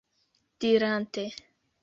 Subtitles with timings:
[0.59, 1.27] dirante